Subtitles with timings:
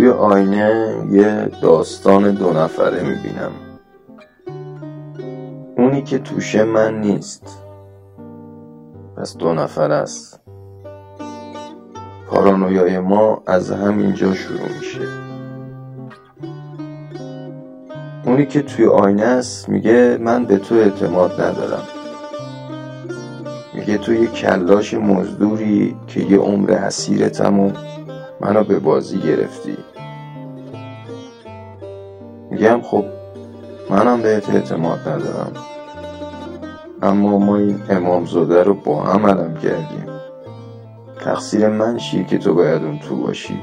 [0.00, 3.52] آینه یه داستان دو نفره می‌بینم.
[5.76, 7.58] اونی که توشه من نیست.
[9.16, 10.40] پس دو نفر است.
[12.30, 15.08] پارانویای ما از همینجا شروع میشه.
[18.24, 21.82] اونی که توی آینه است میگه من به تو اعتماد ندارم.
[23.74, 27.72] میگه تو یه کلاش مزدوری که یه عمر اسیرتم و
[28.42, 29.76] منو به بازی گرفتی.
[32.50, 33.04] میگم خب
[33.90, 35.52] منم بهت اعتماد ندارم.
[37.02, 40.06] اما ما این امامزاده رو با هم علم کردیم.
[41.20, 43.60] تقصیر من چیه که تو باید اون تو باشی؟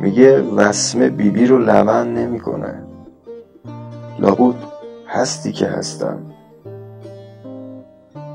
[0.00, 2.82] میگه وسم بیبی رو لبن نمی‌کنه.
[4.18, 4.54] لابد
[5.08, 6.18] هستی که هستم.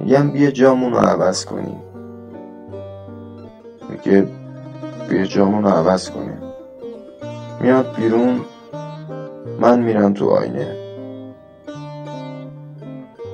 [0.00, 1.87] میگم بیا جامون رو عوض کنیم.
[3.98, 4.28] میگه
[5.08, 6.42] بیا جامون رو عوض کنیم.
[7.60, 8.46] میاد بیرون
[9.60, 10.78] من میرم تو آینه.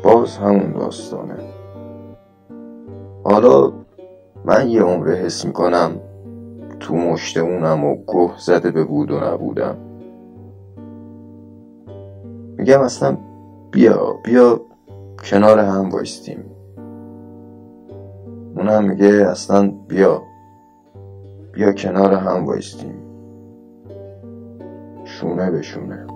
[0.02, 1.44] باز همون داستانه.
[3.24, 3.72] حالا
[4.44, 6.00] من یه عمره حس می‌کنم
[6.80, 9.76] تو مشت اونم و گه زده به بود و نبودم.
[12.58, 13.18] میگم اصلا
[13.72, 14.60] بیا بیا
[15.24, 16.56] کنار هم بایستیم
[18.56, 20.33] اونم میگه اصلا بیا.
[21.54, 23.14] بیا کنار هم بایستیم
[25.04, 26.06] شونه به شونه.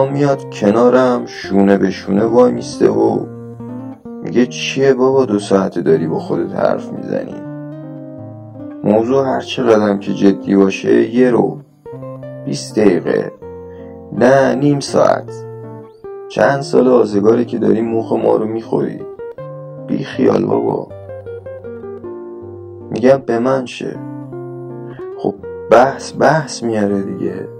[0.00, 3.26] ابرام میاد کنارم شونه به شونه وای میسته و
[4.22, 7.34] میگه چیه بابا دو ساعته داری با خودت حرف می‌زنی؟
[8.84, 11.58] موضوع هر چقدرم که جدی باشه یه رو
[12.44, 13.32] بیست دقیقه
[14.12, 15.44] نه نیم ساعت.
[16.28, 19.00] چند سال آزگاری که داری موخ ما رو می‌خوری؟
[19.86, 20.88] بی خیال بابا.
[22.90, 23.96] میگم به من شه.
[25.18, 25.34] خب
[25.70, 27.59] بحث بحث میاره دیگه.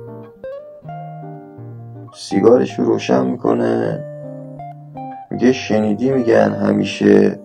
[2.15, 4.05] سیگارش رو روشن می‌کنه.
[5.31, 7.39] میگه شنیدی؟ میگن همیشه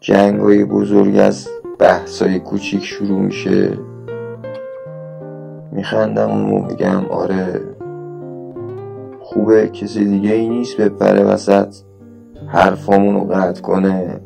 [0.00, 3.78] جنگای بزرگ از بحثای کوچیک شروع میشه.
[5.72, 7.60] میخندم و میگم آره
[9.20, 11.74] خوبه کسی دیگه ای نیست بپره وسط
[12.48, 14.20] حرفامون رو قطع کنه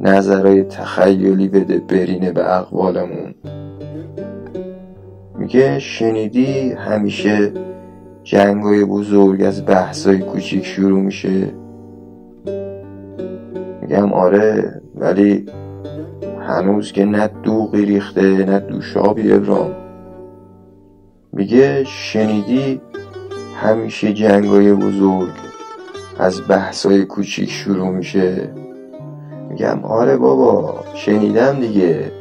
[0.00, 3.34] نظرهای تخیلی بده برینه به اقوالمون.
[5.38, 7.52] میگه شنیدی؟ همیشه
[8.24, 11.54] جنگای بزرگ از بحثای کوچیک شروع میشه.
[13.80, 15.46] میگم آره ولی
[16.40, 19.74] هنوز که نه دوغی ریخته نه دوشابی ابرام.
[21.32, 22.80] میگه شنیدی
[23.56, 25.32] همیشه جنگای بزرگ
[26.18, 28.50] از بحثای کوچیک شروع میشه.
[29.48, 32.12] میگم آره بابا شنیدم دیگه.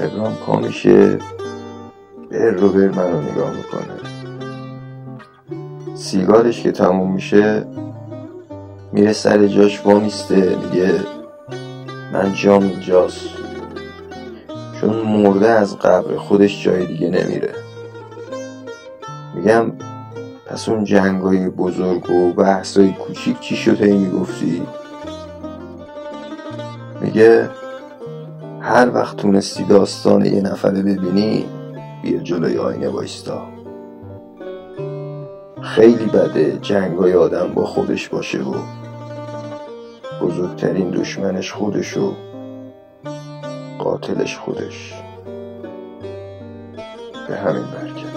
[0.00, 1.18] ابرام پا میشه
[2.30, 4.19] بر رو بر منو نگاه می‌کنه.
[6.00, 7.66] سیگارش که تموم میشه
[8.92, 10.94] میره سر جاش وامیسته میگه
[12.12, 13.20] من جام اینجاست.
[14.80, 17.54] چون مرده از قبر خودش جای دیگه نمیره.
[19.34, 19.72] میگم
[20.46, 24.62] پس اون جنگای بزرگ و بحثای کوچیک چی شده ای می‌گفتی؟
[27.00, 27.50] میگه
[28.60, 31.44] هر وقت تونستی داستان یه نفره ببینی
[32.02, 33.59] بیا جلوی آینه بایستا
[35.62, 38.54] خیلی بده جنگای آدم با خودش باشه و
[40.22, 42.14] بزرگترین دشمنش خودش و
[43.78, 44.94] قاتلش خودش.
[47.28, 48.09] به همین برکت.